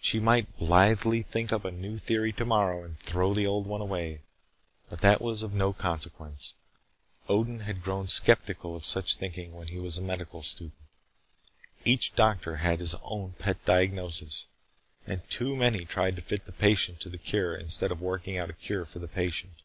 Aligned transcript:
She 0.00 0.20
might 0.20 0.56
blithely 0.56 1.22
think 1.22 1.52
up 1.52 1.64
a 1.64 1.72
new 1.72 1.98
theory 1.98 2.32
tomorrow 2.32 2.84
and 2.84 2.96
throw 3.00 3.34
the 3.34 3.48
old 3.48 3.66
one 3.66 3.80
away, 3.80 4.20
but 4.88 5.00
that 5.00 5.20
was 5.20 5.42
of 5.42 5.52
no 5.52 5.72
consequence. 5.72 6.54
Odin 7.28 7.58
had 7.58 7.82
grown 7.82 8.06
skeptical 8.06 8.76
of 8.76 8.84
such 8.84 9.16
thinking 9.16 9.52
when 9.52 9.66
he 9.66 9.80
was 9.80 9.98
a 9.98 10.00
medical 10.00 10.42
student. 10.44 10.78
Each 11.84 12.14
doctor 12.14 12.58
had 12.58 12.78
his 12.78 12.94
own 13.02 13.32
pet 13.40 13.64
diagnosis 13.64 14.46
and 15.08 15.28
too 15.28 15.56
many 15.56 15.84
tried 15.84 16.14
to 16.14 16.22
fit 16.22 16.44
the 16.44 16.52
patient 16.52 17.00
to 17.00 17.08
the 17.08 17.18
cure 17.18 17.56
instead 17.56 17.90
of 17.90 18.00
working 18.00 18.36
out 18.38 18.50
a 18.50 18.52
cure 18.52 18.84
for 18.84 19.00
the 19.00 19.08
patient. 19.08 19.62